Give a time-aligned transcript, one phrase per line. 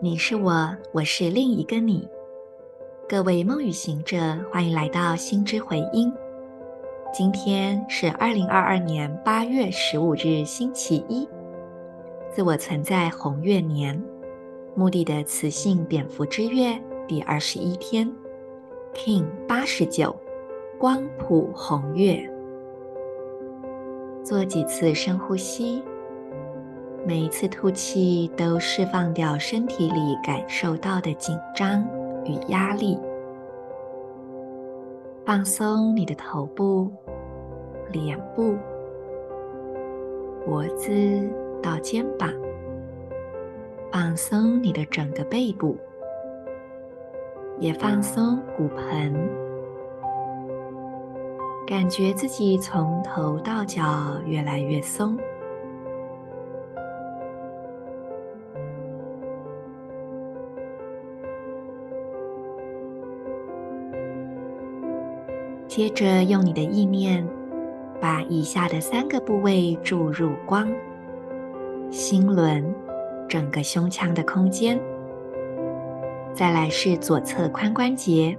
[0.00, 2.06] 你是我，我是另一个你。
[3.08, 4.16] 各位梦语行者，
[4.50, 6.12] 欢迎来到心之回音。
[7.12, 11.28] 今天是二零二二年八月十五日，星期一，
[12.30, 14.02] 自我存在红月年，
[14.74, 18.10] 目的的磁性蝙蝠之月第二十一天
[18.94, 20.14] ，King 八十九，
[20.78, 22.28] 光谱红月。
[24.22, 25.82] 做几次深呼吸。
[27.06, 31.86] 每一次吐气，都释放掉身体里感受到的紧张
[32.24, 32.98] 与压力，
[35.26, 36.90] 放松你的头部、
[37.92, 38.54] 脸部、
[40.46, 40.90] 脖子
[41.62, 42.32] 到肩膀，
[43.92, 45.76] 放松你的整个背部，
[47.58, 49.14] 也放松骨盆，
[51.66, 53.82] 感觉自己从头到脚
[54.24, 55.18] 越来越松。
[65.74, 67.28] 接着用你的意念，
[68.00, 70.72] 把以下的三个部位注入光：
[71.90, 72.72] 心轮，
[73.28, 74.78] 整个胸腔的空间；
[76.32, 78.36] 再来是左侧髋关节；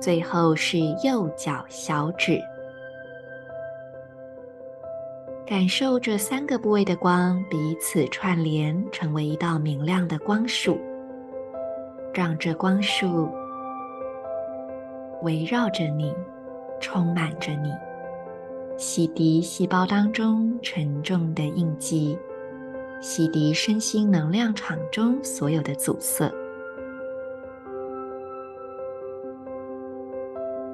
[0.00, 2.40] 最后是右脚小指。
[5.46, 10.80] 感受这三个部位的光彼此串联，成为一道明亮的光束，
[12.14, 13.28] 让这光束。
[15.22, 16.14] 围绕着你，
[16.80, 17.70] 充满着你，
[18.78, 22.18] 洗涤细胞当中沉重的印记，
[23.02, 26.30] 洗涤身心能量场中所有的阻塞。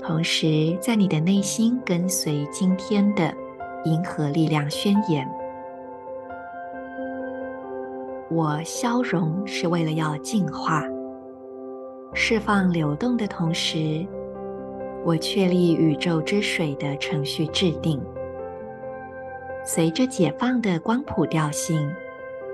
[0.00, 3.32] 同时，在你的内心跟随今天的
[3.84, 5.28] 银河力量宣言：
[8.28, 10.82] 我消融是为了要净化，
[12.12, 14.04] 释放流动的同时。
[15.03, 18.01] 我确立宇宙之水的程序制定，
[19.63, 21.89] 随着解放的光谱调性，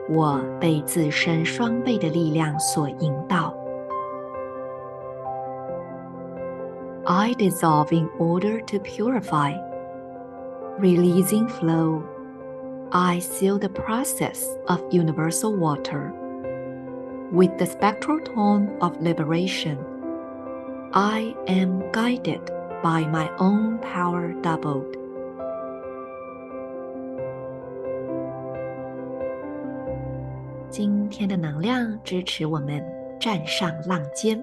[0.09, 3.53] 我被自身双倍的力量所引导。
[7.05, 9.53] I dissolve in order to purify,
[10.79, 12.01] releasing flow.
[12.91, 16.13] I seal the process of universal water
[17.31, 19.77] with the spectral tone of liberation.
[20.90, 22.40] I am guided
[22.82, 24.86] by my own power doubled.
[30.70, 32.82] 今天的能量支持我们
[33.20, 34.42] 站上浪尖。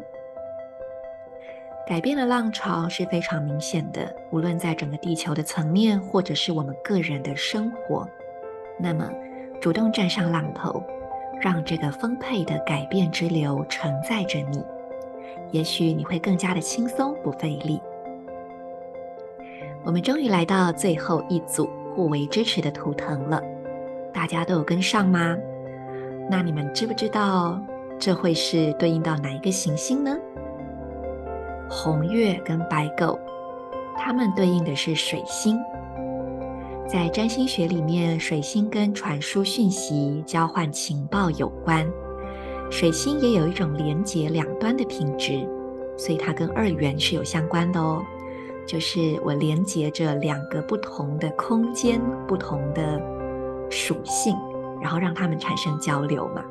[1.87, 8.07] 改变的浪潮是非常明显的，无论在整个地球的层面，或者是我们个人的生活。
[8.77, 9.09] 那么，
[9.59, 10.83] 主动站上浪头，
[11.41, 14.63] 让这个丰沛的改变之流承载着你。
[15.51, 17.79] 也许你会更加的轻松不费力。
[19.83, 23.41] 我们终于来到最后一组互为支持的图腾了，
[24.13, 25.37] 大家都有跟上吗？
[26.29, 27.61] 那你们知不知道
[27.99, 30.17] 这会是对应到哪一个行星呢？
[31.69, 33.19] 红月跟白狗，
[33.97, 35.59] 它们对应的是水星。
[36.87, 41.87] 在占星学里面，水星跟传输讯息、交换情报有关。
[42.69, 45.47] 水星也有一种连接两端的品质，
[45.97, 48.03] 所以它跟二元是有相关的哦。
[48.67, 52.99] 就是我连接着两个不同的空间、不同的
[53.69, 54.35] 属性，
[54.81, 56.43] 然后让它们产生交流嘛。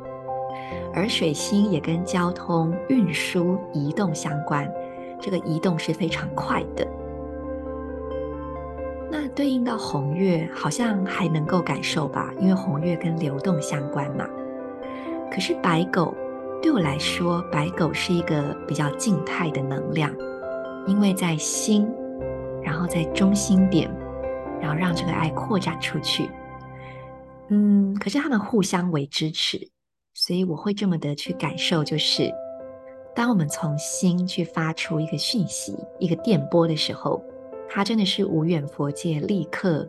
[0.95, 4.73] 而水星也跟交通、运输、移动相关，
[5.21, 6.87] 这个移动是非常快的。
[9.11, 14.27] 那对应到红月，好像还能够感受吧，因为红月跟流动相关嘛。
[15.35, 16.15] 可是白狗
[16.63, 20.15] 对我来说，白狗是一个比较静态的能量，
[20.87, 21.91] 因为在心，
[22.63, 23.91] 然后在中心点，
[24.61, 26.31] 然后让这个爱扩展出去。
[27.49, 29.59] 嗯，可是他们互相为支持，
[30.13, 32.33] 所以我会这么的去感受，就是
[33.13, 37.21] 当我们从心去发出一个讯息、一个电波的时候，
[37.69, 39.81] 它真的是无远佛界，立刻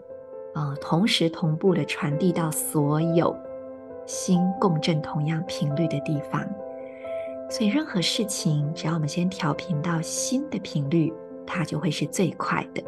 [0.56, 3.38] 啊、呃，同时同步的传递到所有。
[4.06, 6.48] 心共振同样频率的地方，
[7.50, 11.12] 所以任何事情，只要我们先调频到心的频率，
[11.46, 12.84] 它就会是最快的。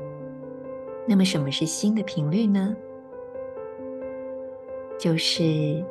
[1.08, 2.76] 那么，什么是心的频率呢？
[5.00, 5.84] 就是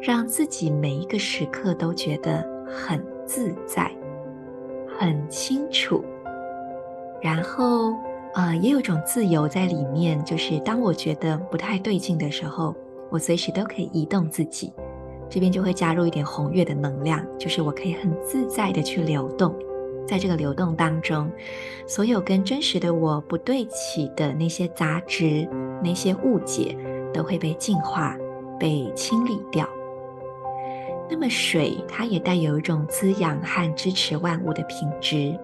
[0.00, 3.90] 让自己每一个时刻都觉得很自在、
[4.98, 6.04] 很清楚，
[7.20, 7.94] 然后，
[8.34, 10.22] 呃，也有种自由在里面。
[10.24, 12.74] 就是当我觉得不太对劲的时候。
[13.10, 14.72] 我随时都可以移动自己，
[15.28, 19.54] 这边就会加入一点红月的能量，就是我可以很自在的去流动，
[20.06, 21.30] 在这个流动当中，
[21.86, 25.48] 所有跟真实的我不对齐的那些杂质、
[25.82, 26.76] 那些误解，
[27.12, 28.16] 都会被净化、
[28.58, 29.68] 被清理掉。
[31.08, 35.38] 那么水，它也带有一种滋养和支持万物的品质。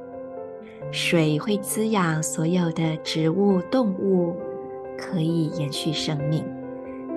[0.91, 4.37] 水会滋养所有的植物、动物，
[4.99, 6.44] 可以延续生命。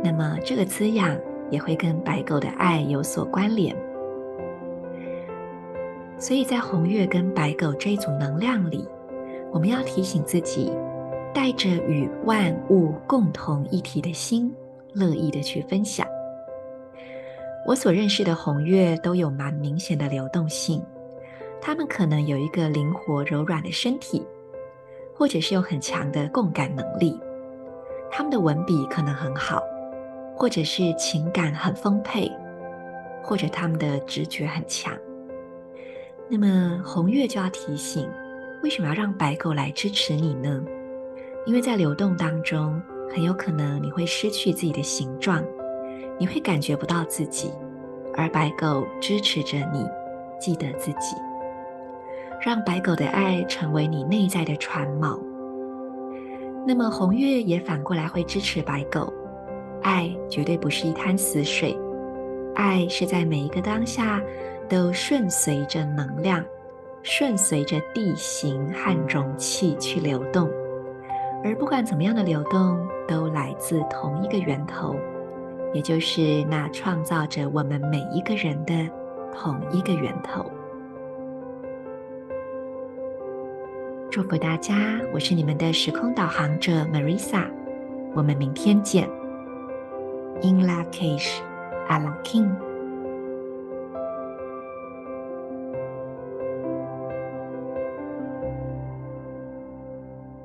[0.06, 1.18] 那么这个滋养
[1.50, 3.75] 也会跟白狗的爱有所关联。
[6.19, 8.88] 所以在红月跟白狗这一组能量里，
[9.52, 10.72] 我们要提醒自己，
[11.34, 14.54] 带着与万物共同一体的心，
[14.94, 16.06] 乐意的去分享。
[17.66, 20.80] 我所认识的红月都有蛮明显的流动性，
[21.60, 24.24] 他们可能有一个灵活柔软的身体，
[25.16, 27.19] 或者是有很强的共感能力。
[28.12, 29.62] 他们的文笔可能很好，
[30.36, 32.32] 或者是情感很丰沛，
[33.24, 34.94] 或者他们的直觉很强。
[36.30, 38.10] 那么红月就要提醒，
[38.62, 40.64] 为什么要让白狗来支持你呢？
[41.46, 45.44] 因为在流动当中，很有可能你会失去自己的形状。
[46.18, 47.52] 你会感觉不到自己，
[48.16, 49.86] 而白狗支持着你，
[50.40, 51.16] 记得自己，
[52.42, 55.20] 让白狗的爱成为你内在的船锚。
[56.66, 59.14] 那么红月也反过来会支持白狗，
[59.86, 61.78] 爱绝对不是一滩死水，
[62.56, 64.20] 爱是在每一个当下
[64.68, 66.44] 都顺随着能量，
[67.04, 70.50] 顺随着地形和容器去流动，
[71.44, 74.96] 而不管怎么样的流动，都来自同一个源头。
[75.72, 78.74] 也就是那创造着我们每一个人的
[79.32, 80.44] 同一个源头。
[84.10, 84.74] 祝福大家，
[85.14, 87.46] 我是你们的时空导航者 Marisa，
[88.16, 89.08] 我们明天见。
[90.44, 91.42] in Lakish,
[92.24, 92.64] king.